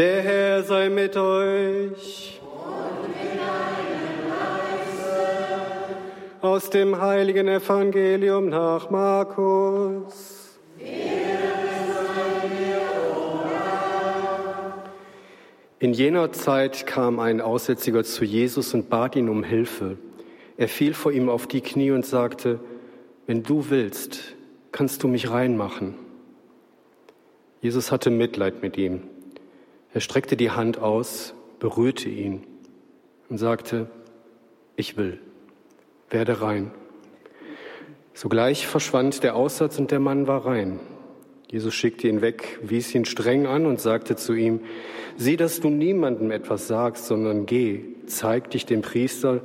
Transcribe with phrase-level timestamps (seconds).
[0.00, 2.40] Der Herr sei mit euch.
[6.40, 10.58] Aus dem heiligen Evangelium nach Markus.
[15.78, 19.98] In jener Zeit kam ein Aussätziger zu Jesus und bat ihn um Hilfe.
[20.56, 22.58] Er fiel vor ihm auf die Knie und sagte,
[23.26, 24.34] wenn du willst,
[24.72, 25.94] kannst du mich reinmachen.
[27.60, 29.02] Jesus hatte Mitleid mit ihm.
[29.92, 32.44] Er streckte die Hand aus, berührte ihn
[33.28, 33.88] und sagte,
[34.76, 35.18] ich will,
[36.10, 36.70] werde rein.
[38.14, 40.78] Sogleich verschwand der Aussatz und der Mann war rein.
[41.50, 44.60] Jesus schickte ihn weg, wies ihn streng an und sagte zu ihm,
[45.16, 49.40] sieh, dass du niemandem etwas sagst, sondern geh, zeig dich dem Priester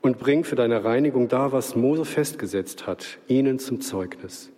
[0.00, 4.50] und bring für deine Reinigung da, was Mose festgesetzt hat, ihnen zum Zeugnis.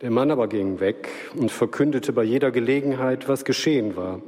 [0.00, 4.22] Der Mann aber ging weg und verkündete bei jeder Gelegenheit, was geschehen war.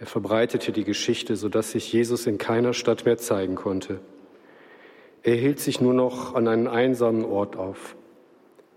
[0.00, 4.00] Er verbreitete die Geschichte, sodass sich Jesus in keiner Stadt mehr zeigen konnte.
[5.22, 7.96] Er hielt sich nur noch an einen einsamen Ort auf.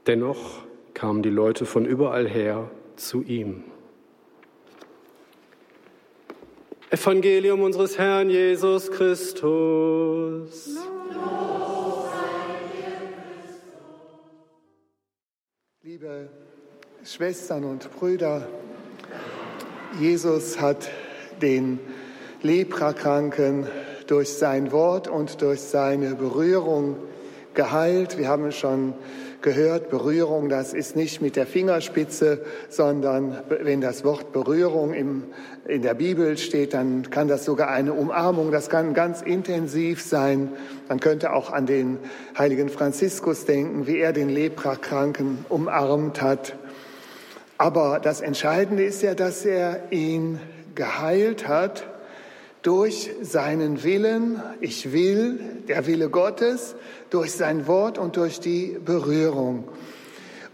[0.08, 3.64] Dennoch kamen die Leute von überall her zu ihm.
[6.90, 10.78] Evangelium unseres Herrn Jesus Christus.
[15.92, 16.30] Liebe
[17.04, 18.48] Schwestern und Brüder,
[20.00, 20.90] Jesus hat
[21.42, 21.82] den
[22.42, 23.68] Leprakranken
[24.08, 26.96] durch sein Wort und durch seine Berührung
[27.56, 28.18] geheilt.
[28.18, 28.94] Wir haben schon
[29.42, 35.24] gehört, Berührung, das ist nicht mit der Fingerspitze, sondern wenn das Wort Berührung im,
[35.68, 40.50] in der Bibel steht, dann kann das sogar eine Umarmung, das kann ganz intensiv sein.
[40.88, 41.98] Man könnte auch an den
[42.38, 46.56] heiligen Franziskus denken, wie er den Leprakranken umarmt hat.
[47.58, 50.40] Aber das Entscheidende ist ja, dass er ihn
[50.74, 51.91] geheilt hat
[52.62, 56.76] durch seinen Willen, ich will, der Wille Gottes,
[57.10, 59.68] durch sein Wort und durch die Berührung.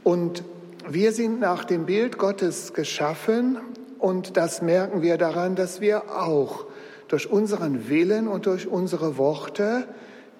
[0.03, 0.43] Und
[0.89, 3.57] wir sind nach dem Bild Gottes geschaffen
[3.99, 6.65] und das merken wir daran, dass wir auch
[7.07, 9.87] durch unseren Willen und durch unsere Worte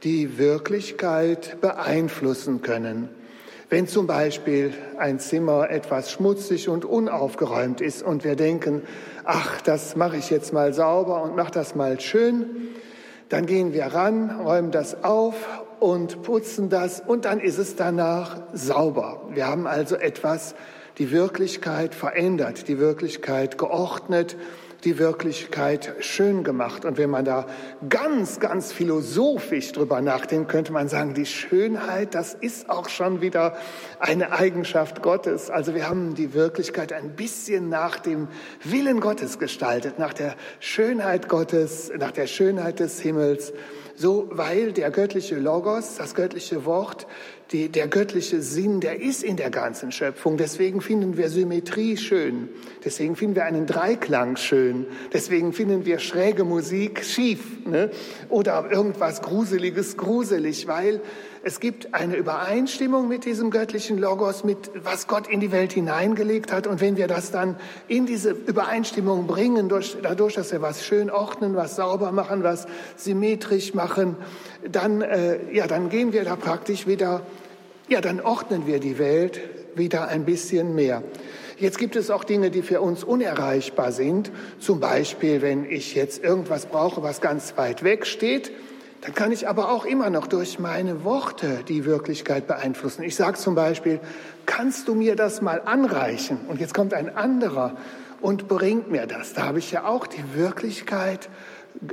[0.04, 3.10] die Wirklichkeit beeinflussen können.
[3.70, 8.84] Wenn zum Beispiel ein Zimmer etwas schmutzig und unaufgeräumt ist und wir denken,
[9.26, 12.70] ach, das mache ich jetzt mal sauber und mache das mal schön,
[13.28, 15.36] dann gehen wir ran, räumen das auf
[15.82, 19.28] und putzen das und dann ist es danach sauber.
[19.34, 20.56] Wir haben also etwas,
[20.98, 24.38] die Wirklichkeit verändert, die Wirklichkeit geordnet
[24.84, 26.86] die Wirklichkeit schön gemacht.
[26.86, 27.48] Und wenn man da
[27.90, 33.58] ganz, ganz philosophisch drüber nachdenkt, könnte man sagen, die Schönheit, das ist auch schon wieder
[34.00, 35.50] eine Eigenschaft Gottes.
[35.50, 38.28] Also wir haben die Wirklichkeit ein bisschen nach dem
[38.64, 43.54] Willen Gottes gestaltet, nach der Schönheit Gottes, nach der Schönheit des Himmels
[43.98, 47.08] so weil der göttliche Logos, das göttliche Wort,
[47.52, 50.38] die, der göttliche Sinn, der ist in der ganzen Schöpfung.
[50.38, 52.50] Deswegen finden wir Symmetrie schön.
[52.84, 54.86] Deswegen finden wir einen Dreiklang schön.
[55.14, 57.66] Deswegen finden wir schräge Musik schief.
[57.66, 57.90] Ne?
[58.30, 61.02] Oder irgendwas Gruseliges gruselig, weil
[61.44, 66.52] es gibt eine Übereinstimmung mit diesem göttlichen Logos, mit was Gott in die Welt hineingelegt
[66.52, 66.68] hat.
[66.68, 67.56] Und wenn wir das dann
[67.88, 72.68] in diese Übereinstimmung bringen, durch, dadurch, dass wir was schön ordnen, was sauber machen, was
[72.96, 74.16] symmetrisch machen,
[74.70, 77.22] dann, äh, ja, dann gehen wir da praktisch wieder,
[77.88, 79.40] ja, dann ordnen wir die Welt
[79.76, 81.04] wieder ein bisschen mehr.
[81.60, 84.32] Jetzt gibt es auch Dinge, die für uns unerreichbar sind.
[84.60, 88.52] Zum Beispiel, wenn ich jetzt irgendwas brauche, was ganz weit weg steht,
[89.08, 93.04] dann kann ich aber auch immer noch durch meine Worte die Wirklichkeit beeinflussen.
[93.04, 94.02] Ich sage zum Beispiel,
[94.46, 96.40] kannst du mir das mal anreichen?
[96.50, 97.78] Und jetzt kommt ein anderer
[98.20, 99.32] und bringt mir das.
[99.32, 101.30] Da habe ich ja auch die Wirklichkeit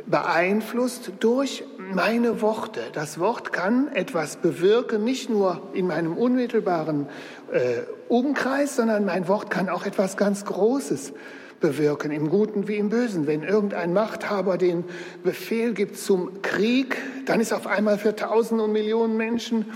[0.06, 2.80] beeinflusst durch meine Worte.
[2.92, 7.06] Das Wort kann etwas bewirken, nicht nur in meinem unmittelbaren
[7.52, 12.88] äh, Umkreis, sondern mein Wort kann auch etwas ganz Großes bewirken, im Guten wie im
[12.88, 13.26] Bösen.
[13.26, 14.84] Wenn irgendein Machthaber den
[15.22, 16.96] Befehl gibt zum Krieg,
[17.26, 19.66] dann ist auf einmal für Tausende und Millionen Menschen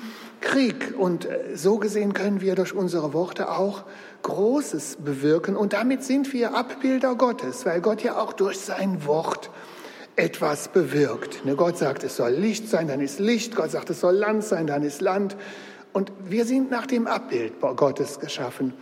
[0.40, 0.94] Krieg.
[0.96, 3.84] Und äh, so gesehen können wir durch unsere Worte auch
[4.22, 5.56] Großes bewirken.
[5.56, 9.50] Und damit sind wir Abbilder Gottes, weil Gott ja auch durch sein Wort
[10.16, 11.44] etwas bewirkt.
[11.44, 13.54] Ne, Gott sagt, es soll Licht sein, dann ist Licht.
[13.54, 15.36] Gott sagt, es soll Land sein, dann ist Land.
[15.92, 18.74] Und wir sind nach dem Abbild Gottes geschaffen.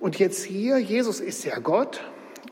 [0.00, 2.00] Und jetzt hier, Jesus ist ja Gott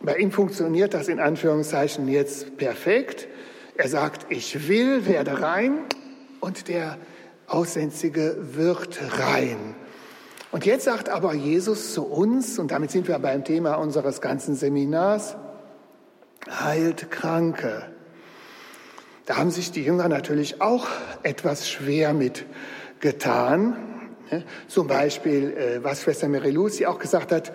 [0.03, 3.29] bei ihm funktioniert das in Anführungszeichen jetzt perfekt.
[3.77, 5.79] Er sagt, ich will, werde rein
[6.41, 6.99] und der
[7.47, 9.75] Aussätzige wird rein.
[10.51, 14.55] Und jetzt sagt aber Jesus zu uns, und damit sind wir beim Thema unseres ganzen
[14.55, 15.37] Seminars,
[16.51, 17.87] heilt Kranke.
[19.27, 20.89] Da haben sich die Jünger natürlich auch
[21.23, 22.45] etwas schwer mit
[23.01, 23.77] getan.
[24.67, 26.57] Zum Beispiel, äh, was Schwester Mary
[26.87, 27.53] auch gesagt hat,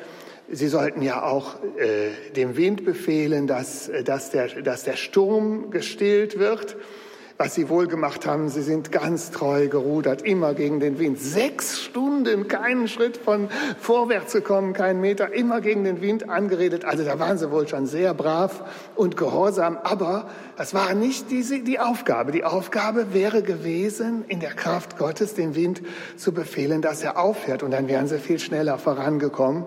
[0.49, 5.71] Sie sollten ja auch äh, dem Wind befehlen, dass, äh, dass, der, dass der Sturm
[5.71, 6.77] gestillt wird.
[7.39, 11.19] Was Sie wohl gemacht haben, Sie sind ganz treu gerudert, immer gegen den Wind.
[11.19, 13.49] Sechs Stunden, keinen Schritt von
[13.79, 16.83] vorwärts zu kommen, keinen Meter, immer gegen den Wind angeredet.
[16.83, 18.63] Also da waren Sie wohl schon sehr brav
[18.95, 19.77] und gehorsam.
[19.83, 22.31] Aber das war nicht die, die Aufgabe.
[22.31, 25.83] Die Aufgabe wäre gewesen, in der Kraft Gottes dem Wind
[26.15, 27.61] zu befehlen, dass er aufhört.
[27.61, 29.65] Und dann wären Sie viel schneller vorangekommen.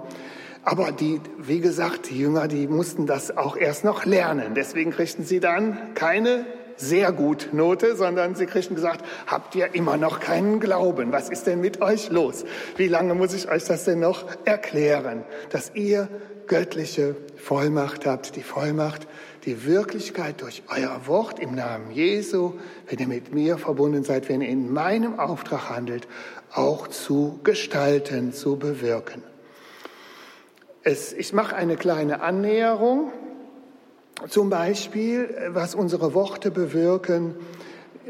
[0.64, 4.54] Aber die, wie gesagt, die Jünger, die mussten das auch erst noch lernen.
[4.54, 6.44] Deswegen kriegten sie dann keine
[6.76, 11.12] sehr gut Note, sondern sie kriegten gesagt, habt ihr immer noch keinen Glauben?
[11.12, 12.44] Was ist denn mit euch los?
[12.76, 15.24] Wie lange muss ich euch das denn noch erklären?
[15.50, 16.08] Dass ihr
[16.46, 19.06] göttliche Vollmacht habt, die Vollmacht,
[19.44, 22.54] die Wirklichkeit durch euer Wort im Namen Jesu,
[22.88, 26.08] wenn ihr mit mir verbunden seid, wenn ihr in meinem Auftrag handelt,
[26.52, 29.22] auch zu gestalten, zu bewirken.
[30.82, 33.12] Es, ich mache eine kleine Annäherung,
[34.30, 37.34] zum Beispiel, was unsere Worte bewirken.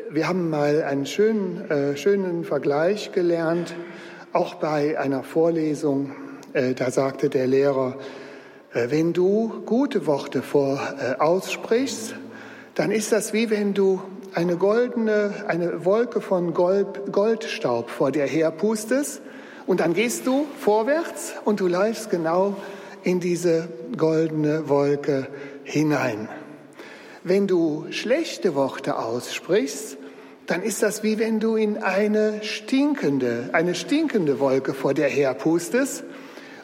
[0.09, 3.75] Wir haben mal einen schönen, äh, schönen Vergleich gelernt,
[4.33, 6.13] auch bei einer Vorlesung.
[6.53, 7.97] Äh, da sagte der Lehrer,
[8.73, 12.15] äh, wenn du gute Worte vor, äh, aussprichst,
[12.77, 14.01] dann ist das wie wenn du
[14.33, 19.23] eine goldene, eine Wolke von Gold, Goldstaub vor dir herpustest
[19.71, 22.57] und dann gehst du vorwärts und du läufst genau
[23.05, 25.29] in diese goldene Wolke
[25.63, 26.29] hinein.
[27.23, 29.97] Wenn du schlechte Worte aussprichst,
[30.49, 36.03] dann ist das wie wenn du in eine stinkende, eine stinkende Wolke vor dir herpustest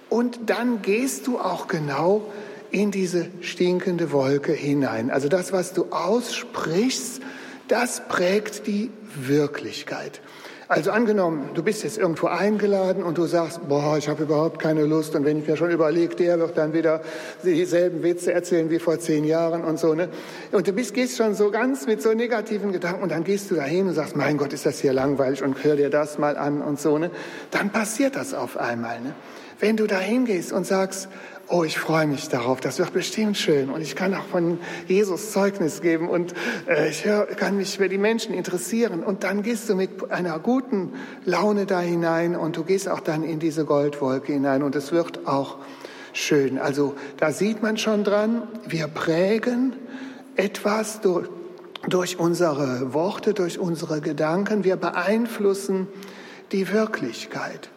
[0.08, 2.26] und dann gehst du auch genau
[2.72, 5.12] in diese stinkende Wolke hinein.
[5.12, 7.22] Also das, was du aussprichst,
[7.68, 10.20] das prägt die Wirklichkeit.
[10.68, 14.84] Also angenommen, du bist jetzt irgendwo eingeladen und du sagst, boah, ich habe überhaupt keine
[14.84, 17.02] Lust und wenn ich mir schon überlege, der wird dann wieder
[17.44, 20.08] dieselben Witze erzählen wie vor zehn Jahren und so, ne?
[20.50, 23.54] Und du bist, gehst schon so ganz mit so negativen Gedanken und dann gehst du
[23.54, 26.60] dahin und sagst, mein Gott, ist das hier langweilig und hör dir das mal an
[26.60, 27.12] und so, ne?
[27.52, 29.14] Dann passiert das auf einmal, ne?
[29.60, 31.08] Wenn du dahin gehst und sagst,
[31.48, 33.70] oh, ich freue mich darauf, das wird bestimmt schön.
[33.70, 34.58] Und ich kann auch von
[34.88, 36.08] Jesus Zeugnis geben.
[36.08, 36.34] Und
[36.68, 39.02] äh, ich hör, kann mich für die Menschen interessieren.
[39.02, 40.92] Und dann gehst du mit einer guten
[41.24, 42.36] Laune da hinein.
[42.36, 44.62] Und du gehst auch dann in diese Goldwolke hinein.
[44.62, 45.58] Und es wird auch
[46.12, 46.58] schön.
[46.58, 49.74] Also da sieht man schon dran, wir prägen
[50.36, 51.28] etwas durch,
[51.88, 55.86] durch unsere Worte, durch unsere Gedanken, wir beeinflussen
[56.52, 57.70] die Wirklichkeit.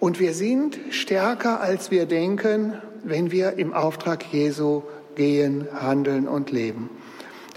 [0.00, 2.74] Und wir sind stärker, als wir denken,
[3.04, 4.82] wenn wir im Auftrag Jesu
[5.14, 6.90] gehen, handeln und leben.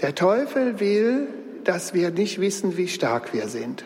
[0.02, 1.28] Der Teufel will,
[1.64, 3.84] dass wir nicht wissen, wie stark wir sind.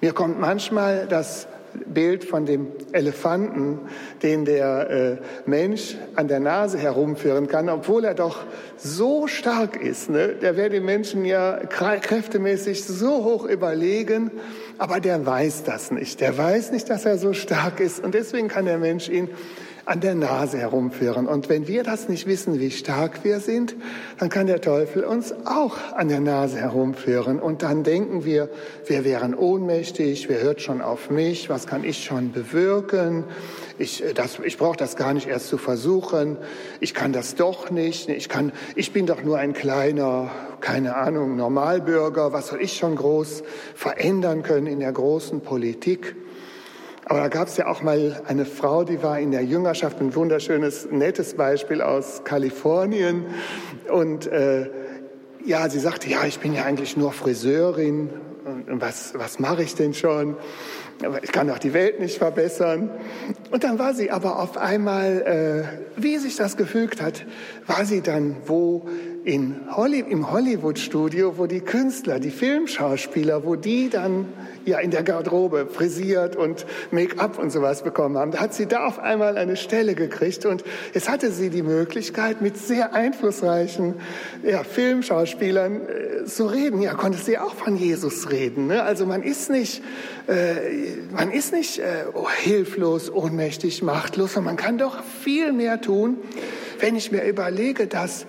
[0.00, 1.48] Mir kommt manchmal das
[1.86, 3.80] Bild von dem Elefanten,
[4.22, 5.16] den der äh,
[5.48, 8.44] Mensch an der Nase herumführen kann, obwohl er doch
[8.76, 10.10] so stark ist.
[10.10, 10.28] Ne?
[10.40, 14.30] Der wäre dem Menschen ja kräftemäßig so hoch überlegen,
[14.78, 16.20] aber der weiß das nicht.
[16.20, 19.28] Der weiß nicht, dass er so stark ist und deswegen kann der Mensch ihn
[19.88, 21.26] an der Nase herumführen.
[21.26, 23.74] Und wenn wir das nicht wissen, wie stark wir sind,
[24.18, 27.40] dann kann der Teufel uns auch an der Nase herumführen.
[27.40, 28.50] Und dann denken wir,
[28.84, 33.24] wir wären ohnmächtig, wer hört schon auf mich, was kann ich schon bewirken?
[33.78, 34.12] Ich, äh,
[34.44, 36.36] ich brauche das gar nicht erst zu versuchen.
[36.80, 38.10] Ich kann das doch nicht.
[38.10, 40.30] Ich, kann, ich bin doch nur ein kleiner,
[40.60, 42.34] keine Ahnung, Normalbürger.
[42.34, 43.42] Was soll ich schon groß
[43.74, 46.14] verändern können in der großen Politik?
[47.08, 50.14] Aber da gab es ja auch mal eine Frau, die war in der Jüngerschaft, ein
[50.14, 53.24] wunderschönes, nettes Beispiel aus Kalifornien.
[53.90, 54.68] Und äh,
[55.44, 58.10] ja, sie sagte, ja, ich bin ja eigentlich nur Friseurin.
[58.44, 60.36] Und was, was mache ich denn schon?
[61.22, 62.90] Ich kann doch die Welt nicht verbessern.
[63.50, 67.24] Und dann war sie aber auf einmal, äh, wie sich das gefügt hat,
[67.66, 68.86] war sie dann wo
[69.28, 74.24] in Holly, im Hollywood-Studio, wo die Künstler, die Filmschauspieler, wo die dann
[74.64, 78.30] ja in der Garderobe frisiert und Make-up und sowas bekommen haben.
[78.30, 82.40] Da hat sie da auf einmal eine Stelle gekriegt und jetzt hatte sie die Möglichkeit,
[82.40, 83.96] mit sehr einflussreichen
[84.42, 86.80] ja, Filmschauspielern äh, zu reden.
[86.80, 88.68] Ja, konnte sie auch von Jesus reden.
[88.68, 88.82] Ne?
[88.82, 89.82] Also man ist nicht,
[90.26, 90.54] äh,
[91.12, 96.16] man ist nicht äh, oh, hilflos, ohnmächtig, machtlos, sondern man kann doch viel mehr tun,
[96.80, 98.24] wenn ich mir überlege, dass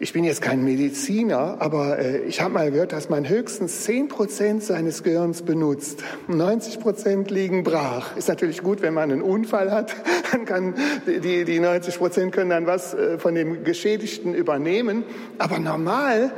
[0.00, 4.08] Ich bin jetzt kein Mediziner, aber äh, ich habe mal gehört, dass man höchstens 10
[4.08, 6.02] Prozent seines Gehirns benutzt.
[6.26, 8.16] 90 Prozent liegen brach.
[8.16, 9.94] Ist natürlich gut, wenn man einen Unfall hat,
[10.32, 10.74] dann kann
[11.06, 15.04] die, die 90 Prozent können dann was äh, von dem Geschädigten übernehmen.
[15.38, 16.32] Aber normal,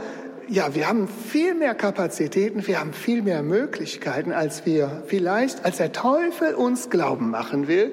[0.49, 5.79] ja, wir haben viel mehr Kapazitäten, wir haben viel mehr Möglichkeiten, als wir vielleicht, als
[5.79, 7.91] der Teufel uns glauben machen will.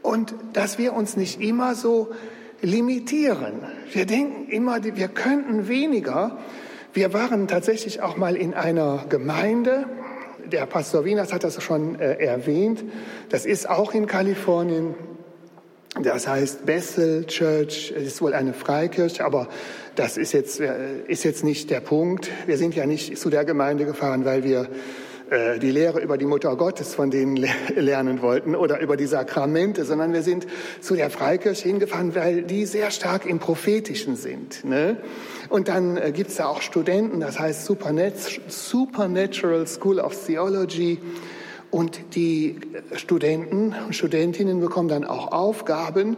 [0.00, 2.10] Und dass wir uns nicht immer so
[2.60, 3.62] limitieren.
[3.92, 6.38] Wir denken immer, wir könnten weniger.
[6.92, 9.86] Wir waren tatsächlich auch mal in einer Gemeinde,
[10.46, 12.82] der Pastor Wieners hat das schon äh, erwähnt,
[13.28, 14.94] das ist auch in Kalifornien,
[16.02, 19.48] das heißt Bethel Church, ist wohl eine Freikirche, aber
[19.94, 22.30] das ist jetzt, äh, ist jetzt nicht der Punkt.
[22.46, 24.68] Wir sind ja nicht zu der Gemeinde gefahren, weil wir
[25.30, 27.36] die Lehre über die Mutter Gottes von denen
[27.76, 30.46] lernen wollten oder über die Sakramente, sondern wir sind
[30.80, 34.64] zu der Freikirche hingefahren, weil die sehr stark im Prophetischen sind.
[34.64, 34.96] Ne?
[35.48, 40.98] Und dann äh, gibt's da auch Studenten, das heißt Supernatural School of Theology.
[41.70, 42.56] Und die
[42.94, 46.16] Studenten und Studentinnen bekommen dann auch Aufgaben,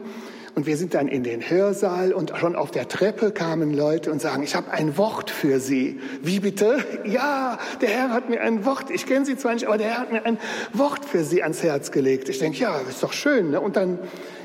[0.54, 4.20] und wir sind dann in den Hörsaal und schon auf der Treppe kamen Leute und
[4.20, 6.00] sagen, ich habe ein Wort für Sie.
[6.22, 6.84] Wie bitte?
[7.04, 9.98] Ja, der Herr hat mir ein Wort, ich kenne Sie zwar nicht, aber der Herr
[9.98, 10.38] hat mir ein
[10.72, 12.28] Wort für Sie ans Herz gelegt.
[12.28, 13.50] Ich denke, ja, ist doch schön.
[13.50, 13.60] Ne?
[13.60, 13.98] Und dann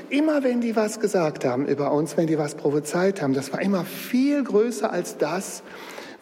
[0.08, 3.60] immer, wenn die was gesagt haben über uns, wenn die was prophezeit haben, das war
[3.60, 5.62] immer viel größer als das,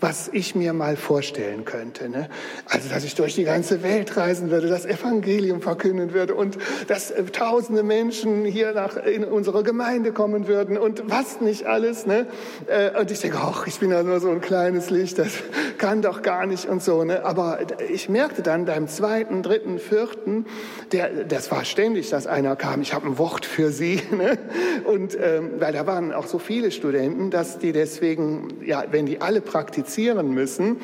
[0.01, 2.09] was ich mir mal vorstellen könnte.
[2.09, 2.29] Ne?
[2.67, 6.59] Also, dass ich durch die ganze Welt reisen würde, das Evangelium verkünden würde und
[6.89, 12.07] dass äh, tausende Menschen hier nach, in unsere Gemeinde kommen würden und was nicht alles.
[12.07, 12.27] Ne?
[12.67, 15.33] Äh, und ich denke, ach, ich bin ja nur so ein kleines Licht, das
[15.79, 17.05] kann doch gar nicht und so.
[17.05, 17.25] Ne?
[17.25, 17.59] Aber
[17.89, 20.47] ich merkte dann beim zweiten, dritten, vierten,
[20.93, 24.03] der, das war ständig, dass einer kam, ich habe ein Wort für Sie.
[24.15, 24.39] Ne?
[24.85, 29.21] Und ähm, weil da waren auch so viele Studenten, dass die deswegen, ja, wenn die
[29.21, 30.79] alle praktizieren, praktizieren müssen.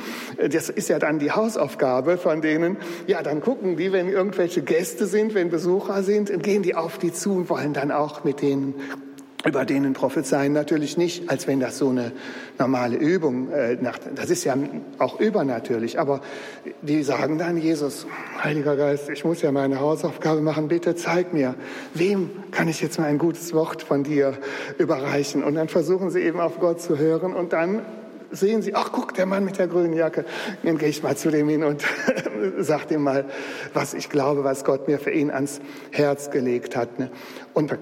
[0.51, 2.77] Das ist ja dann die Hausaufgabe von denen.
[3.07, 7.13] Ja, dann gucken die, wenn irgendwelche Gäste sind, wenn Besucher sind, gehen die auf die
[7.13, 8.75] zu und wollen dann auch mit denen
[9.47, 12.13] über denen prophezeien natürlich nicht, als wenn das so eine
[12.59, 14.55] normale Übung, äh, nach, das ist ja
[14.99, 16.21] auch übernatürlich, aber
[16.83, 18.07] die sagen dann, Jesus,
[18.45, 21.55] Heiliger Geist, ich muss ja meine Hausaufgabe machen, bitte zeig mir,
[21.95, 24.35] wem kann ich jetzt mal ein gutes Wort von dir
[24.77, 25.43] überreichen?
[25.43, 27.81] Und dann versuchen sie eben auf Gott zu hören und dann
[28.31, 30.25] sehen Sie, ach guck, der Mann mit der grünen Jacke.
[30.63, 31.85] Dann gehe ich mal zu dem hin und
[32.59, 33.27] sage ihm mal,
[33.75, 35.61] was ich glaube, was Gott mir für ihn ans
[35.91, 36.99] Herz gelegt hat.
[36.99, 37.11] Ne?
[37.55, 37.77] Und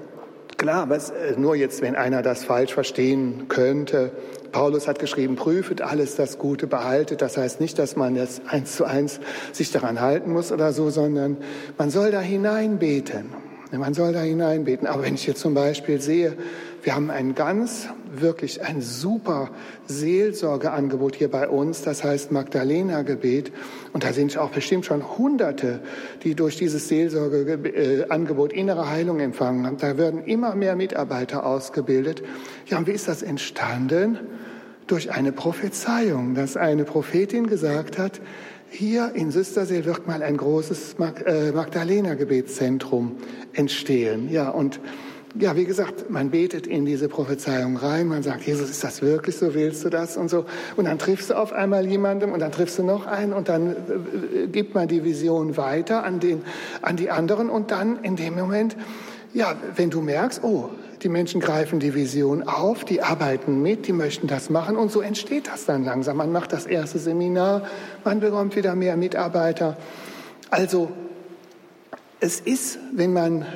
[0.56, 4.12] klar, was, äh, nur jetzt, wenn einer das falsch verstehen könnte.
[4.52, 7.22] Paulus hat geschrieben, prüfet alles das Gute, behaltet.
[7.22, 9.20] Das heißt nicht, dass man jetzt eins zu eins
[9.52, 11.36] sich daran halten muss oder so, sondern
[11.76, 13.47] man soll da hineinbeten.
[13.70, 14.86] Man soll da hineinbeten.
[14.86, 16.36] Aber wenn ich jetzt zum Beispiel sehe,
[16.82, 19.50] wir haben ein ganz, wirklich ein super
[19.86, 23.52] Seelsorgeangebot hier bei uns, das heißt Magdalena-Gebet.
[23.92, 25.80] Und da sind auch bestimmt schon Hunderte,
[26.22, 29.76] die durch dieses Seelsorgeangebot innere Heilung empfangen haben.
[29.76, 32.22] Da werden immer mehr Mitarbeiter ausgebildet.
[32.66, 34.18] Ja, und wie ist das entstanden?
[34.86, 38.20] Durch eine Prophezeiung, dass eine Prophetin gesagt hat,
[38.70, 43.16] hier in Süstersee wird mal ein großes äh, Magdalena-Gebetszentrum
[43.52, 44.30] entstehen.
[44.30, 44.80] Ja, und
[45.38, 49.36] ja, wie gesagt, man betet in diese Prophezeiung rein, man sagt, Jesus, ist das wirklich
[49.36, 50.46] so, willst du das und so.
[50.76, 53.70] Und dann triffst du auf einmal jemandem und dann triffst du noch einen und dann
[53.70, 56.42] äh, gibt man die Vision weiter an, den,
[56.82, 58.76] an die anderen und dann in dem Moment,
[59.34, 60.70] ja, wenn du merkst, oh,
[61.02, 65.00] die Menschen greifen die Vision auf, die arbeiten mit, die möchten das machen und so
[65.00, 66.16] entsteht das dann langsam.
[66.16, 67.66] Man macht das erste Seminar,
[68.04, 69.76] man bekommt wieder mehr Mitarbeiter.
[70.50, 70.90] Also
[72.20, 73.46] es ist, wenn man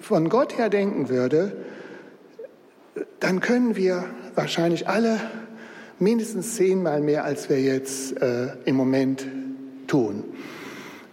[0.00, 1.56] von Gott her denken würde,
[3.20, 4.04] dann können wir
[4.34, 5.20] wahrscheinlich alle
[5.98, 9.26] mindestens zehnmal mehr, als wir jetzt äh, im Moment
[9.86, 10.24] tun.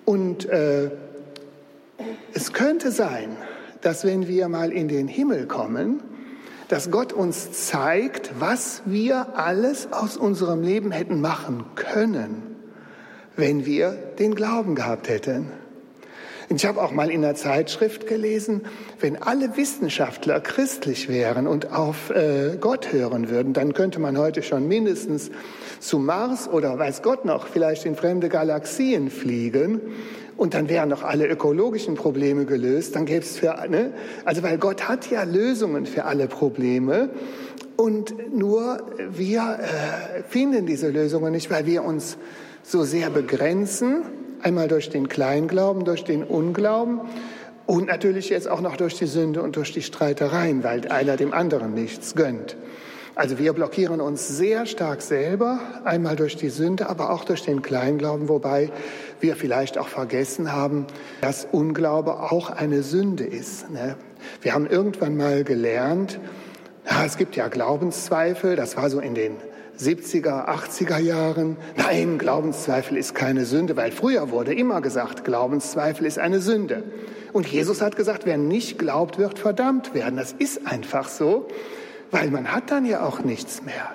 [0.05, 0.89] Und äh,
[2.33, 3.35] es könnte sein,
[3.81, 6.01] dass wenn wir mal in den Himmel kommen,
[6.67, 12.55] dass Gott uns zeigt, was wir alles aus unserem Leben hätten machen können,
[13.35, 15.51] wenn wir den Glauben gehabt hätten.
[16.49, 18.61] Ich habe auch mal in einer Zeitschrift gelesen,
[19.01, 24.43] wenn alle Wissenschaftler christlich wären und auf äh, Gott hören würden, dann könnte man heute
[24.43, 25.29] schon mindestens
[25.79, 29.81] zu Mars oder weiß Gott noch, vielleicht in fremde Galaxien fliegen.
[30.37, 32.95] Und dann wären noch alle ökologischen Probleme gelöst.
[32.95, 33.91] Dann gäbe es für, ne?
[34.23, 37.09] also weil Gott hat ja Lösungen für alle Probleme.
[37.75, 42.17] Und nur wir äh, finden diese Lösungen nicht, weil wir uns
[42.63, 44.03] so sehr begrenzen
[44.41, 47.01] Einmal durch den Kleinglauben, durch den Unglauben
[47.65, 51.33] und natürlich jetzt auch noch durch die Sünde und durch die Streitereien, weil einer dem
[51.33, 52.55] anderen nichts gönnt.
[53.17, 57.63] Also wir blockieren uns sehr stark selber, einmal durch die Sünde, aber auch durch den
[57.63, 58.69] Kleinglauben, wobei
[59.19, 60.85] wir vielleicht auch vergessen haben,
[61.19, 63.71] dass Unglaube auch eine Sünde ist.
[63.71, 63.95] Ne?
[64.43, 66.19] Wir haben irgendwann mal gelernt,
[66.87, 69.37] ja, es gibt ja Glaubenszweifel, das war so in den
[69.79, 71.57] 70er, 80er Jahren.
[71.75, 76.83] Nein, Glaubenszweifel ist keine Sünde, weil früher wurde immer gesagt, Glaubenszweifel ist eine Sünde.
[77.33, 80.17] Und Jesus hat gesagt, wer nicht glaubt, wird verdammt werden.
[80.17, 81.47] Das ist einfach so
[82.11, 83.93] weil man hat dann ja auch nichts mehr.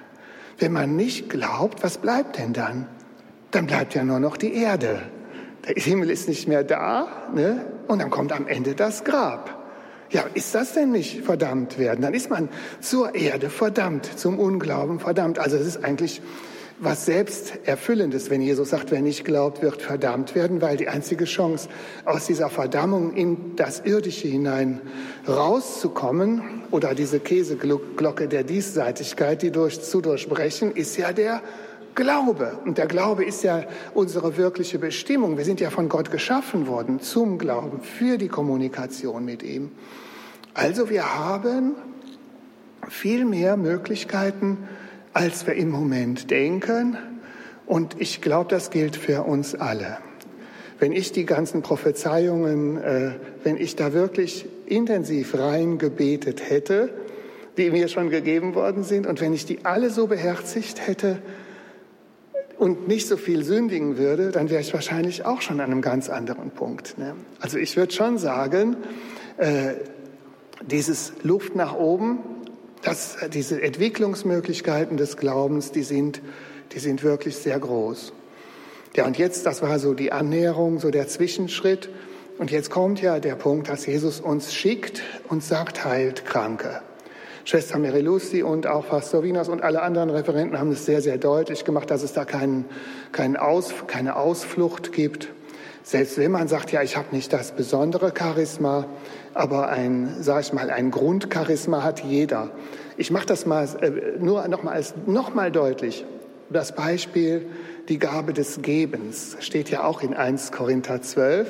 [0.59, 2.87] Wenn man nicht glaubt, was bleibt denn dann?
[3.51, 5.03] Dann bleibt ja nur noch die Erde.
[5.67, 7.65] Der Himmel ist nicht mehr da ne?
[7.89, 9.59] und dann kommt am Ende das Grab.
[10.11, 12.03] Ja, ist das denn nicht verdammt werden?
[12.03, 12.51] Dann ist man
[12.81, 15.39] zur Erde verdammt, zum Unglauben verdammt.
[15.39, 16.21] Also es ist eigentlich
[16.83, 21.69] was Selbsterfüllendes, wenn Jesus sagt, wer nicht glaubt, wird verdammt werden, weil die einzige Chance,
[22.05, 24.81] aus dieser Verdammung in das Irdische hinein
[25.29, 31.41] rauszukommen oder diese Käseglocke der Diesseitigkeit, die durch, zu durchbrechen, ist ja der
[31.95, 32.59] Glaube.
[32.65, 35.37] Und der Glaube ist ja unsere wirkliche Bestimmung.
[35.37, 39.71] Wir sind ja von Gott geschaffen worden zum Glauben, für die Kommunikation mit ihm.
[40.55, 41.77] Also wir haben
[42.89, 44.59] viel mehr Möglichkeiten,
[45.13, 46.97] als wir im Moment denken.
[47.67, 49.99] Und ich glaube, das gilt für uns alle.
[50.79, 53.13] Wenn ich die ganzen Prophezeiungen, äh,
[53.45, 56.91] wenn ich da wirklich intensiv reingebetet hätte,
[57.57, 61.19] die mir schon gegeben worden sind, und wenn ich die alle so beherzigt hätte
[62.59, 66.09] und nicht so viel sündigen würde, dann wäre ich wahrscheinlich auch schon an einem ganz
[66.09, 66.99] anderen Punkt.
[66.99, 67.15] Ne?
[67.41, 68.77] Also ich würde schon sagen,
[69.37, 69.75] äh,
[70.67, 72.19] dieses Luft nach oben,
[72.83, 76.21] dass diese Entwicklungsmöglichkeiten des Glaubens, die sind,
[76.73, 78.13] die sind wirklich sehr groß.
[78.95, 81.89] Ja, und jetzt, das war so die Annäherung, so der Zwischenschritt.
[82.39, 86.83] Und jetzt kommt ja der Punkt, dass Jesus uns schickt und sagt, heilt Kranke.
[87.45, 91.65] Schwester Merilussi und auch Pastor Wieners und alle anderen Referenten haben es sehr, sehr deutlich
[91.65, 92.67] gemacht, dass es da keinen,
[93.11, 95.29] keinen Aus, keine Ausflucht gibt.
[95.83, 98.87] Selbst wenn man sagt, ja, ich habe nicht das besondere Charisma,
[99.35, 102.51] aber ein, sag ich mal, ein Grundcharisma hat jeder.
[102.97, 106.05] Ich mache das mal äh, nur noch mal, als, noch mal deutlich.
[106.51, 107.47] Das Beispiel,
[107.89, 111.49] die Gabe des Gebens, steht ja auch in 1 Korinther 12.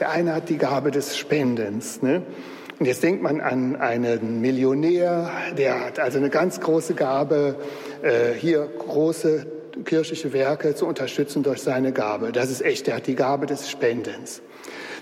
[0.00, 2.00] Der eine hat die Gabe des Spendens.
[2.00, 2.22] Ne?
[2.78, 7.56] Und jetzt denkt man an einen Millionär, der hat also eine ganz große Gabe,
[8.02, 12.32] äh, hier große kirchliche Werke zu unterstützen durch seine Gabe.
[12.32, 14.42] Das ist echt, der hat die Gabe des Spendens.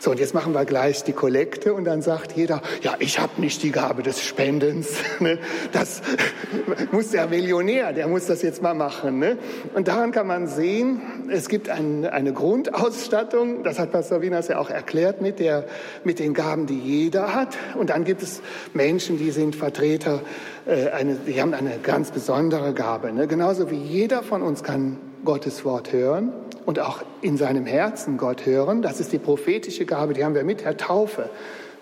[0.01, 3.41] So, und jetzt machen wir gleich die Kollekte und dann sagt jeder, ja, ich habe
[3.41, 4.89] nicht die Gabe des Spendens.
[5.19, 5.39] Ne?
[5.73, 6.03] Das
[6.93, 9.19] muss der Millionär, der muss das jetzt mal machen.
[9.19, 9.39] Ne?
[9.75, 14.59] Und daran kann man sehen, es gibt ein, eine Grundausstattung, das hat Pastor Wieners ja
[14.59, 15.65] auch erklärt, mit, der,
[16.05, 17.57] mit den Gaben, die jeder hat.
[17.77, 18.43] Und dann gibt es
[18.75, 20.21] Menschen, die sind Vertreter,
[20.67, 23.13] äh, eine, die haben eine ganz besondere Gabe.
[23.13, 23.27] Ne?
[23.27, 26.33] Genauso wie jeder von uns kann Gottes Wort hören
[26.65, 28.81] und auch in seinem Herzen Gott hören.
[28.81, 31.29] Das ist die prophetische Gabe, die haben wir mit der Taufe.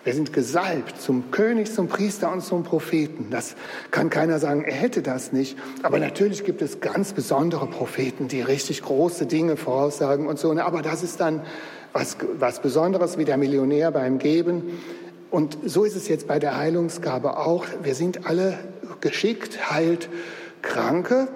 [0.03, 3.29] Wir sind gesalbt zum König, zum Priester und zum Propheten.
[3.31, 3.57] Das
[3.91, 5.57] kann keiner sagen, er hätte das nicht.
[5.83, 10.53] Aber natürlich gibt es ganz besondere Propheten, die richtig große Dinge voraussagen und so.
[10.59, 11.41] Aber das ist dann
[11.95, 14.79] was, was Besonderes wie der Millionär beim Geben.
[15.31, 17.65] Und so ist es jetzt bei der Heilungsgabe auch.
[17.83, 18.59] Wir sind alle
[19.01, 20.11] geschickt, heilt
[20.61, 21.29] Kranke,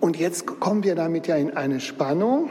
[0.00, 2.50] und jetzt kommen wir damit ja in eine Spannung.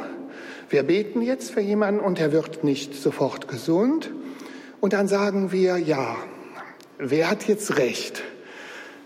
[0.69, 4.12] Wir beten jetzt für jemanden und er wird nicht sofort gesund.
[4.79, 6.15] Und dann sagen wir, ja,
[6.99, 8.21] wer hat jetzt recht?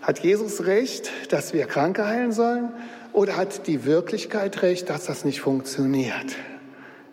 [0.02, 2.68] Hat Jesus recht, dass wir Kranke heilen sollen?
[3.14, 6.36] Oder hat die Wirklichkeit recht, dass das nicht funktioniert?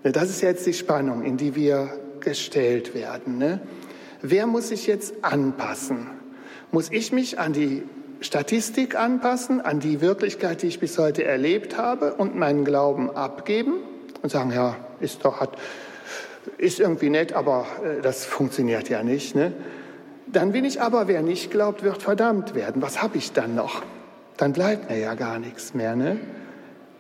[0.04, 3.38] Das ist jetzt die Spannung, in die wir gestellt werden.
[3.38, 3.62] Ne?
[4.22, 6.08] Wer muss sich jetzt anpassen?
[6.72, 7.84] Muss ich mich an die
[8.22, 13.74] Statistik anpassen an die Wirklichkeit, die ich bis heute erlebt habe und meinen Glauben abgeben
[14.22, 15.58] und sagen, ja, ist doch, hat,
[16.60, 19.36] ist irgendwie nett, aber äh, das funktioniert ja nicht.
[19.36, 19.54] Ne?
[20.28, 22.84] Dann bin ich aber, wer nicht glaubt, wird verdammt werden.
[22.84, 23.82] Was habe ich dann noch?
[24.38, 25.96] Dann bleibt mir ja gar nichts mehr.
[25.96, 26.20] Ne?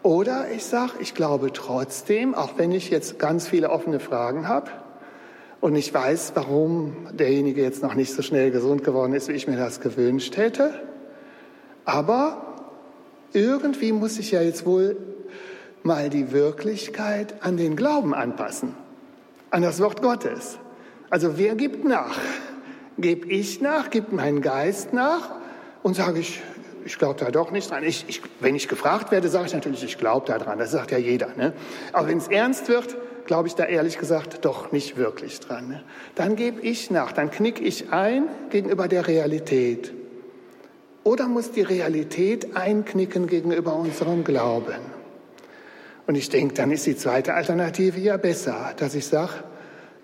[0.02, 4.72] Oder ich sage, ich glaube trotzdem, auch wenn ich jetzt ganz viele offene Fragen habe
[5.60, 9.48] und ich weiß, warum derjenige jetzt noch nicht so schnell gesund geworden ist, wie ich
[9.48, 10.74] mir das gewünscht hätte,
[11.86, 12.56] aber
[13.34, 14.98] irgendwie muss ich ja jetzt wohl
[15.84, 18.76] mal die Wirklichkeit an den Glauben anpassen,
[19.50, 20.58] an das Wort Gottes.
[21.10, 22.17] Also wer gibt nach?
[22.98, 23.89] Gebe ich nach?
[23.89, 25.32] Gibt mein Geist nach?
[25.82, 26.41] Und sage ich,
[26.86, 27.84] ich glaube da doch nicht dran.
[27.84, 30.60] Ich, ich, wenn ich gefragt werde, sage ich natürlich, ich glaube da dran.
[30.60, 31.30] Das sagt ja jeder.
[31.36, 31.54] Ne?
[31.94, 35.70] Aber wenn es ernst wird, glaube ich da ehrlich gesagt doch nicht wirklich dran.
[35.70, 35.84] Ne?
[36.15, 39.94] Dann gebe ich nach, dann knicke ich ein gegenüber der Realität.
[41.04, 44.80] Oder muss die Realität einknicken gegenüber unserem Glauben?
[46.06, 49.32] Und ich denke, dann ist die zweite Alternative ja besser, dass ich sage,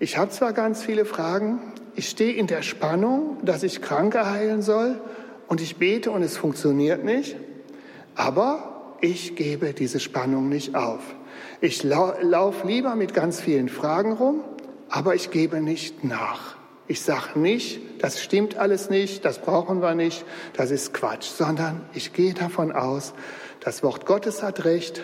[0.00, 1.60] ich habe zwar ganz viele Fragen,
[1.94, 5.00] ich stehe in der Spannung, dass ich Kranke heilen soll
[5.48, 7.36] und ich bete und es funktioniert nicht,
[8.14, 11.00] aber ich gebe diese Spannung nicht auf.
[11.60, 14.40] Ich lau laufe lieber mit ganz vielen Fragen rum,
[14.88, 16.57] aber ich gebe nicht nach.
[16.90, 20.24] Ich sage nicht, das stimmt alles nicht, das brauchen wir nicht,
[20.54, 23.12] das ist Quatsch, sondern ich gehe davon aus,
[23.60, 25.02] das Wort Gottes hat recht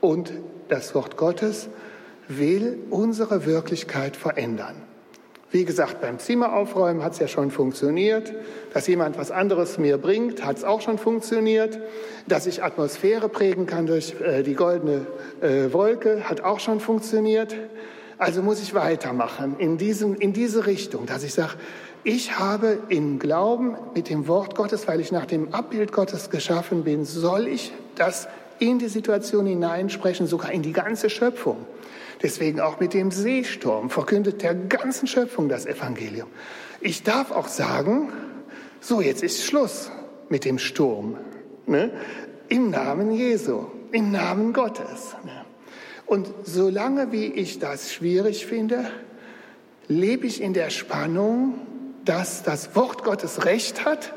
[0.00, 0.32] und
[0.68, 1.68] das Wort Gottes
[2.26, 4.82] will unsere Wirklichkeit verändern.
[5.52, 8.32] Wie gesagt, beim Zimmer aufräumen hat es ja schon funktioniert.
[8.72, 11.78] Dass jemand was anderes mir bringt, hat es auch schon funktioniert.
[12.26, 15.06] Dass ich Atmosphäre prägen kann durch äh, die goldene
[15.42, 17.54] äh, Wolke, hat auch schon funktioniert.
[18.22, 21.54] Also muss ich weitermachen in, diesem, in diese Richtung, dass ich sage,
[22.04, 26.84] ich habe im Glauben mit dem Wort Gottes, weil ich nach dem Abbild Gottes geschaffen
[26.84, 28.28] bin, soll ich das
[28.60, 31.66] in die Situation hineinsprechen, sogar in die ganze Schöpfung.
[32.22, 36.28] Deswegen auch mit dem Seesturm verkündet der ganzen Schöpfung das Evangelium.
[36.80, 38.12] Ich darf auch sagen,
[38.80, 39.90] so jetzt ist Schluss
[40.28, 41.16] mit dem Sturm.
[41.66, 41.90] Ne?
[42.48, 45.16] Im Namen Jesu, im Namen Gottes.
[45.24, 45.41] Ne?
[46.12, 48.84] Und solange wie ich das schwierig finde,
[49.88, 51.54] lebe ich in der Spannung,
[52.04, 54.12] dass das Wort Gottes Recht hat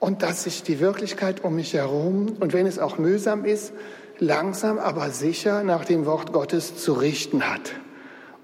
[0.00, 3.72] und dass sich die Wirklichkeit um mich herum, und wenn es auch mühsam ist,
[4.18, 7.70] langsam aber sicher nach dem Wort Gottes zu richten hat.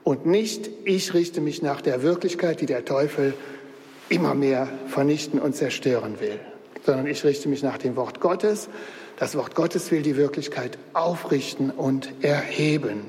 [0.04, 3.34] Und nicht, ich richte mich nach der Wirklichkeit, die der Teufel
[4.08, 6.38] immer mehr vernichten und zerstören will,
[6.86, 8.68] sondern ich richte mich nach dem Wort Gottes.
[9.22, 13.02] Das Wort Gottes will die Wirklichkeit aufrichten und erheben,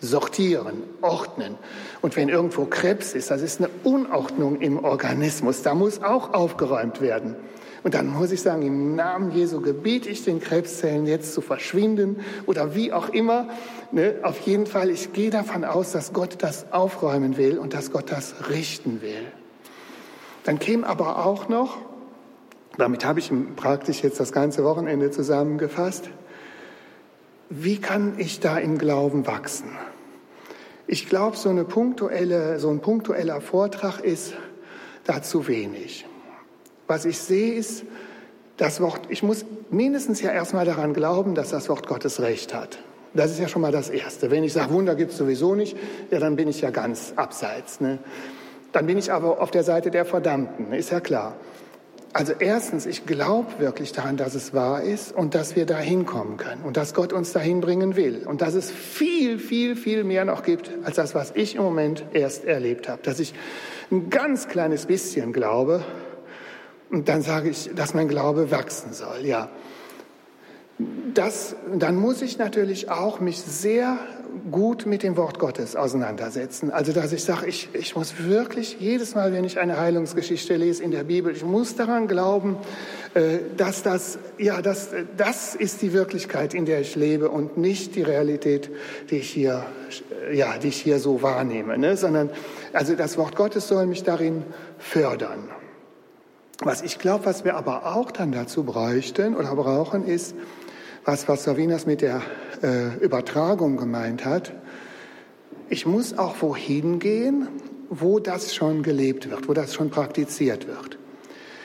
[0.00, 1.56] sortieren, ordnen.
[2.00, 7.02] Und wenn irgendwo Krebs ist, das ist eine Unordnung im Organismus, da muss auch aufgeräumt
[7.02, 7.36] werden.
[7.82, 12.24] Und dann muss ich sagen, im Namen Jesu gebiete ich den Krebszellen jetzt zu verschwinden
[12.46, 13.48] oder wie auch immer.
[13.92, 14.14] Ne?
[14.22, 18.10] Auf jeden Fall, ich gehe davon aus, dass Gott das aufräumen will und dass Gott
[18.10, 19.26] das richten will.
[20.44, 21.76] Dann käme aber auch noch,
[22.78, 26.08] damit habe ich praktisch jetzt das ganze Wochenende zusammengefasst,
[27.50, 29.70] wie kann ich da im Glauben wachsen?
[30.86, 34.34] Ich glaube, so, eine punktuelle, so ein punktueller Vortrag ist
[35.04, 36.06] dazu wenig.
[36.86, 37.84] Was ich sehe ist,
[38.56, 42.78] das Wort, ich muss mindestens ja erstmal daran glauben, dass das Wort Gottes Recht hat.
[43.14, 44.30] Das ist ja schon mal das Erste.
[44.30, 45.76] Wenn ich sage, Wunder gibt es sowieso nicht,
[46.10, 47.80] ja, dann bin ich ja ganz abseits.
[47.80, 47.98] Ne?
[48.72, 51.36] Dann bin ich aber auf der Seite der Verdammten, ist ja klar.
[52.12, 56.38] Also erstens, ich glaube wirklich daran, dass es wahr ist und dass wir da hinkommen
[56.38, 60.24] können und dass Gott uns dahin bringen will und dass es viel, viel, viel mehr
[60.24, 63.02] noch gibt als das, was ich im Moment erst erlebt habe.
[63.02, 63.34] Dass ich
[63.90, 65.84] ein ganz kleines bisschen glaube,
[66.90, 69.24] und dann sage ich, dass mein Glaube wachsen soll.
[69.24, 69.50] Ja,
[71.12, 73.98] das, dann muss ich natürlich auch mich sehr
[74.50, 76.70] gut mit dem Wort Gottes auseinandersetzen.
[76.70, 80.82] Also, dass ich sage, ich, ich muss wirklich jedes Mal, wenn ich eine Heilungsgeschichte lese
[80.82, 82.56] in der Bibel, ich muss daran glauben,
[83.14, 87.94] äh, dass das, ja, das, das ist die Wirklichkeit, in der ich lebe und nicht
[87.94, 88.70] die Realität,
[89.10, 89.64] die ich hier,
[90.32, 91.96] ja, die ich hier so wahrnehme, ne?
[91.96, 92.30] sondern,
[92.72, 94.44] also das Wort Gottes soll mich darin
[94.78, 95.48] fördern.
[96.60, 100.34] Was ich glaube, was wir aber auch dann dazu bräuchten oder brauchen, ist,
[101.08, 102.20] was, Savinas mit der
[102.62, 104.52] äh, Übertragung gemeint hat.
[105.70, 107.48] Ich muss auch wohin gehen,
[107.88, 110.98] wo das schon gelebt wird, wo das schon praktiziert wird.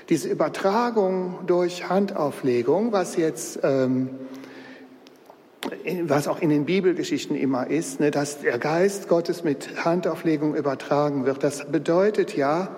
[0.08, 4.12] Diese Übertragung durch Handauflegung, was jetzt, ähm,
[6.04, 11.26] was auch in den Bibelgeschichten immer ist, ne, dass der Geist Gottes mit Handauflegung übertragen
[11.26, 12.70] wird, das bedeutet ja,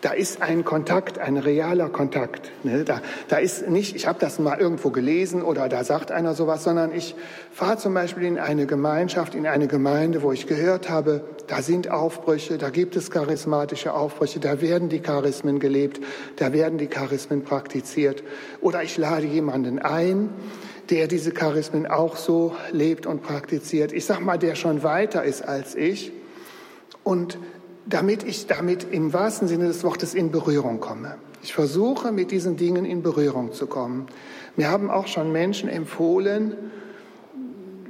[0.00, 2.52] da ist ein Kontakt, ein realer Kontakt.
[2.62, 2.84] Ne?
[2.84, 6.62] Da, da ist nicht, ich habe das mal irgendwo gelesen oder da sagt einer sowas,
[6.62, 7.16] sondern ich
[7.50, 11.90] fahre zum Beispiel in eine Gemeinschaft, in eine Gemeinde, wo ich gehört habe, da sind
[11.90, 16.00] Aufbrüche, da gibt es charismatische Aufbrüche, da werden die Charismen gelebt,
[16.36, 18.22] da werden die Charismen praktiziert.
[18.60, 20.30] Oder ich lade jemanden ein,
[20.90, 23.92] der diese Charismen auch so lebt und praktiziert.
[23.92, 26.12] Ich sag mal, der schon weiter ist als ich.
[27.02, 27.38] Und
[27.88, 31.16] damit ich damit im wahrsten Sinne des Wortes in Berührung komme.
[31.42, 34.06] Ich versuche mit diesen Dingen in Berührung zu kommen.
[34.56, 36.56] Mir haben auch schon Menschen empfohlen,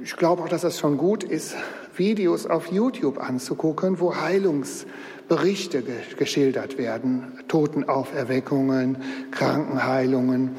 [0.01, 1.55] ich glaube auch, dass das schon gut ist,
[1.95, 5.83] Videos auf YouTube anzugucken, wo Heilungsberichte
[6.17, 8.97] geschildert werden, Totenauferweckungen,
[9.31, 10.55] Krankenheilungen.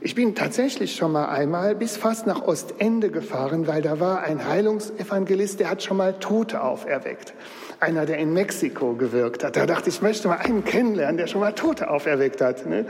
[0.00, 4.46] Ich bin tatsächlich schon mal einmal bis fast nach Ostende gefahren, weil da war ein
[4.46, 7.34] Heilungsevangelist, der hat schon mal Tote auferweckt.
[7.80, 9.56] Einer, der in Mexiko gewirkt hat.
[9.56, 12.66] Da dachte ich, ich möchte mal einen kennenlernen, der schon mal Tote auferweckt hat.
[12.66, 12.86] Ne?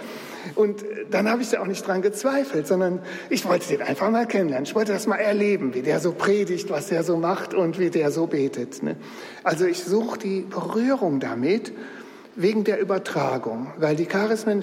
[0.55, 4.27] Und dann habe ich da auch nicht dran gezweifelt, sondern ich wollte den einfach mal
[4.27, 4.65] kennenlernen.
[4.65, 7.91] Ich wollte das mal erleben, wie der so predigt, was der so macht und wie
[7.91, 8.83] der so betet.
[8.83, 8.97] Ne?
[9.43, 11.73] Also ich suche die Berührung damit
[12.37, 14.63] wegen der Übertragung, weil die Charismen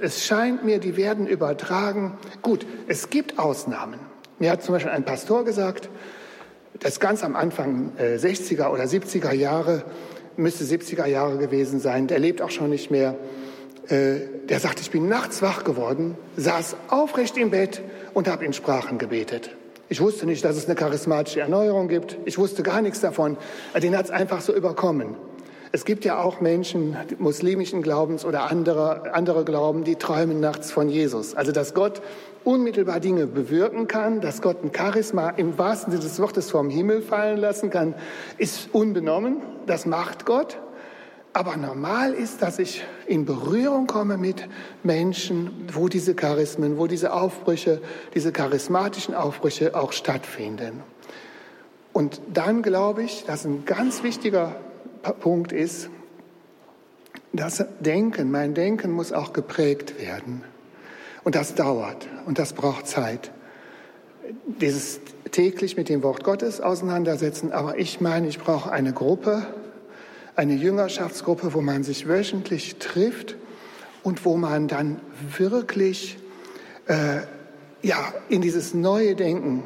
[0.00, 2.18] es scheint mir, die werden übertragen.
[2.42, 4.00] Gut, es gibt Ausnahmen.
[4.38, 5.88] Mir hat zum Beispiel ein Pastor gesagt,
[6.80, 9.84] das ganz am Anfang äh, 60er oder 70er Jahre,
[10.36, 13.16] müsste 70er Jahre gewesen sein, der lebt auch schon nicht mehr.
[13.88, 17.82] Äh, der sagt, ich bin nachts wach geworden, saß aufrecht im Bett
[18.12, 19.50] und habe in Sprachen gebetet.
[19.88, 22.16] Ich wusste nicht, dass es eine charismatische Erneuerung gibt.
[22.24, 23.36] Ich wusste gar nichts davon.
[23.80, 25.16] Den hat es einfach so überkommen.
[25.74, 30.88] Es gibt ja auch Menschen muslimischen Glaubens oder andere, andere Glauben, die träumen nachts von
[30.88, 31.34] Jesus.
[31.34, 32.00] Also, dass Gott
[32.44, 37.02] unmittelbar Dinge bewirken kann, dass Gott ein Charisma im wahrsten Sinne des Wortes vom Himmel
[37.02, 37.96] fallen lassen kann,
[38.38, 39.38] ist unbenommen.
[39.66, 40.60] Das macht Gott.
[41.32, 44.48] Aber normal ist, dass ich in Berührung komme mit
[44.84, 47.80] Menschen, wo diese Charismen, wo diese Aufbrüche,
[48.14, 50.84] diese charismatischen Aufbrüche auch stattfinden.
[51.92, 54.54] Und dann glaube ich, dass ein ganz wichtiger
[55.12, 55.90] Punkt ist,
[57.32, 60.44] das Denken, mein Denken muss auch geprägt werden.
[61.24, 63.32] Und das dauert und das braucht Zeit.
[64.60, 69.46] Dieses täglich mit dem Wort Gottes auseinandersetzen, aber ich meine, ich brauche eine Gruppe,
[70.36, 73.36] eine Jüngerschaftsgruppe, wo man sich wöchentlich trifft
[74.02, 75.00] und wo man dann
[75.36, 76.18] wirklich
[76.86, 77.20] äh,
[77.82, 79.64] ja, in dieses neue Denken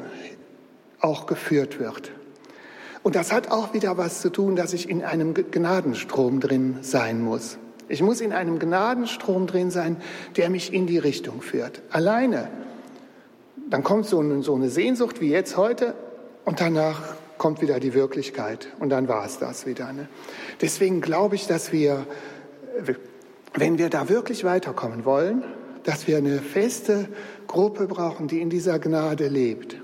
[0.99, 2.11] auch geführt wird.
[3.03, 7.21] Und das hat auch wieder was zu tun, dass ich in einem Gnadenstrom drin sein
[7.21, 7.57] muss.
[7.87, 9.97] Ich muss in einem Gnadenstrom drin sein,
[10.37, 11.81] der mich in die Richtung führt.
[11.89, 12.49] Alleine,
[13.69, 15.95] dann kommt so eine, Sehnsucht wie jetzt heute
[16.45, 19.91] und danach kommt wieder die Wirklichkeit und dann war es das wieder.
[19.93, 20.07] Ne?
[20.61, 22.05] Deswegen glaube ich, dass wir,
[23.55, 25.43] wenn wir da wirklich weiterkommen wollen,
[25.83, 27.07] dass wir eine feste
[27.47, 29.77] Gruppe brauchen, die in dieser Gnade lebt.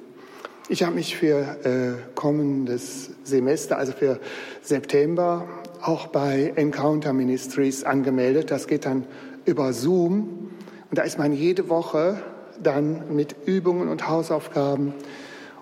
[0.68, 4.20] Ich habe mich für äh, kommendes Semester, also für
[4.64, 5.48] September,
[5.80, 8.50] auch bei Encounter Ministries angemeldet.
[8.50, 9.06] Das geht dann
[9.46, 10.50] über Zoom.
[10.90, 12.18] Und da ist man jede Woche
[12.64, 14.96] dann mit Übungen und Hausaufgaben.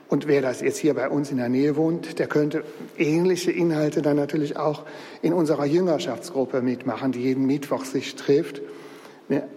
[0.07, 2.63] Und wer das jetzt hier bei uns in der Nähe wohnt, der könnte
[2.97, 4.83] ähnliche Inhalte dann natürlich auch
[5.21, 8.61] in unserer Jüngerschaftsgruppe mitmachen, die jeden Mittwoch sich trifft.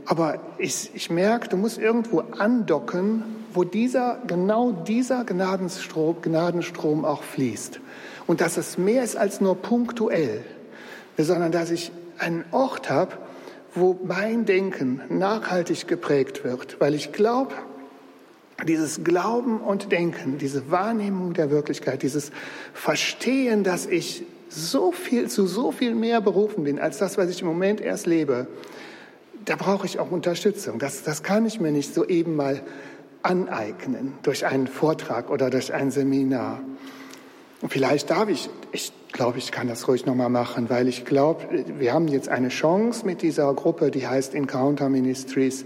[0.04, 7.22] Aber ich, ich merke, du musst irgendwo andocken, wo dieser, genau dieser Gnadenstrom, Gnadenstrom auch
[7.22, 7.80] fließt.
[8.26, 10.42] Und dass es mehr ist als nur punktuell,
[11.16, 13.16] sondern dass ich einen Ort habe,
[13.74, 17.54] wo mein Denken nachhaltig geprägt wird, weil ich glaube,
[18.66, 22.32] dieses Glauben und Denken, diese Wahrnehmung der Wirklichkeit, dieses
[22.72, 27.42] Verstehen, dass ich so viel zu so viel mehr berufen bin als das, was ich
[27.42, 28.46] im Moment erst lebe,
[29.46, 30.78] da brauche ich auch Unterstützung.
[30.78, 32.62] Das, das kann ich mir nicht so eben mal
[33.22, 36.60] aneignen durch einen Vortrag oder durch ein Seminar.
[37.62, 41.64] Und vielleicht darf ich, ich glaube, ich kann das ruhig nochmal machen, weil ich glaube,
[41.78, 45.64] wir haben jetzt eine Chance mit dieser Gruppe, die heißt Encounter Ministries,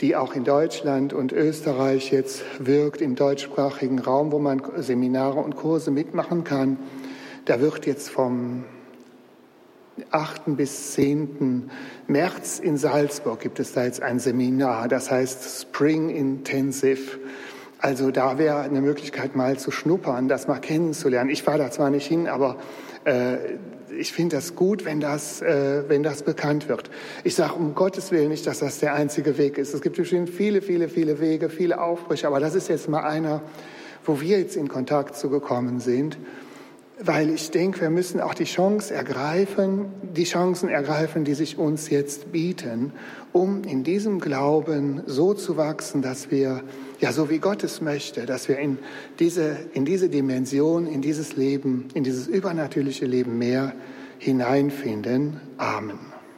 [0.00, 5.56] die auch in Deutschland und Österreich jetzt wirkt, im deutschsprachigen Raum, wo man Seminare und
[5.56, 6.76] Kurse mitmachen kann.
[7.44, 8.64] Da wird jetzt vom
[10.10, 10.56] 8.
[10.56, 11.70] bis 10.
[12.06, 17.18] März in Salzburg gibt es da jetzt ein Seminar, das heißt Spring Intensive.
[17.78, 21.30] Also da wäre eine Möglichkeit mal zu schnuppern, das mal kennenzulernen.
[21.30, 22.56] Ich fahre da zwar nicht hin, aber
[23.04, 23.36] äh,
[23.98, 26.90] ich finde das gut, wenn das, äh, wenn das bekannt wird.
[27.24, 29.74] Ich sage um Gottes Willen nicht, dass das der einzige Weg ist.
[29.74, 33.42] Es gibt bestimmt viele, viele, viele Wege, viele Aufbrüche, aber das ist jetzt mal einer,
[34.06, 36.16] wo wir jetzt in Kontakt zugekommen sind
[37.04, 39.86] weil ich denke, wir müssen auch die Chance ergreifen,
[40.16, 42.92] die Chancen ergreifen, die sich uns jetzt bieten,
[43.32, 46.62] um in diesem Glauben so zu wachsen, dass wir,
[47.00, 48.78] ja, so wie Gott es möchte, dass wir in
[49.18, 53.72] diese, in diese Dimension, in dieses Leben, in dieses übernatürliche Leben mehr
[54.18, 55.40] hineinfinden.
[55.56, 56.11] Amen.